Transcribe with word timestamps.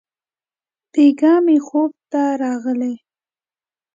بېګاه 0.91 1.39
مي 1.45 1.57
خوب 1.67 1.91
ته 2.11 2.21
راغلې! 2.41 2.93